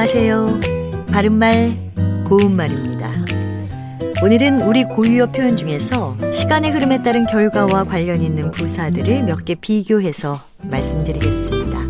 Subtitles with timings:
[0.00, 0.60] 안녕하세요.
[1.10, 1.76] 바른말,
[2.28, 3.14] 고운말입니다.
[4.22, 10.38] 오늘은 우리 고유어 표현 중에서 시간의 흐름에 따른 결과와 관련 있는 부사들을 몇 개 비교해서
[10.70, 11.80] 말씀드리겠습니다.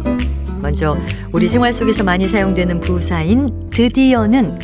[0.62, 0.96] 먼저
[1.34, 4.58] 우리 생활 속에서 많이 사용되는 부사인 드디어는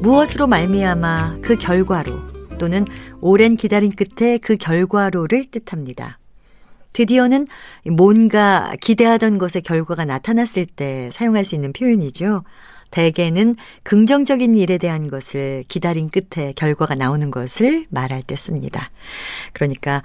[0.00, 2.10] 무엇으로 말미암아 그 결과로
[2.58, 2.86] 또는
[3.20, 6.18] 오랜 기다림 끝에 그 결과로를 뜻합니다.
[6.94, 7.48] 드디어는
[7.90, 12.44] 뭔가 기대하던 것의 결과가 나타났을 때 사용할 수 있는 표현이죠.
[12.90, 18.90] 대개는 긍정적인 일에 대한 것을 기다린 끝에 결과가 나오는 것을 말할 때 씁니다.
[19.52, 20.02] 그러니까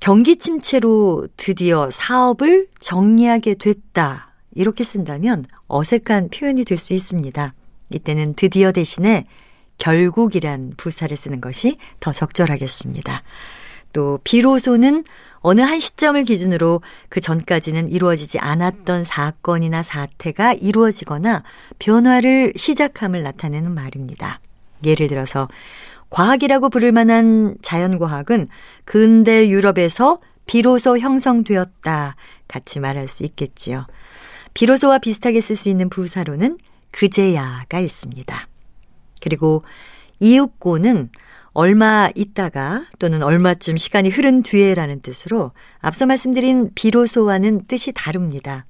[0.00, 4.32] 경기 침체로 드디어 사업을 정리하게 됐다.
[4.54, 7.54] 이렇게 쓴다면 어색한 표현이 될 수 있습니다.
[7.90, 9.26] 이때는 드디어 대신에
[9.78, 13.22] 결국이란 부사를 쓰는 것이 더 적절하겠습니다.
[13.92, 15.04] 또 비로소는
[15.40, 21.42] 어느 한 시점을 기준으로 그 전까지는 이루어지지 않았던 사건이나 사태가 이루어지거나
[21.78, 24.40] 변화를 시작함을 나타내는 말입니다.
[24.84, 25.48] 예를 들어서
[26.10, 28.48] 과학이라고 부를 만한 자연과학은
[28.84, 32.16] 근대 유럽에서 비로소 형성되었다.
[32.46, 33.86] 같이 말할 수 있겠지요.
[34.54, 36.58] 비로소와 비슷하게 쓸 수 있는 부사로는
[36.90, 38.46] 그제야가 있습니다.
[39.22, 39.62] 그리고
[40.20, 41.10] 이윽고는
[41.54, 48.66] 얼마 있다가 또는 얼마쯤 시간이 흐른 뒤에라는 뜻으로 앞서 말씀드린 비로소와는 뜻이 다릅니다.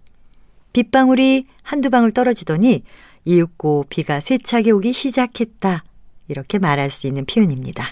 [0.72, 2.82] 빗방울이 한두 방울 떨어지더니
[3.24, 5.84] 이윽고 비가 세차게 오기 시작했다.
[6.28, 7.84] 이렇게 말할 수 있는 표현입니다.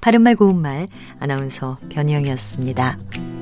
[0.00, 0.88] 바른말 고운말
[1.20, 3.35] 아나운서 변희영이었습니다.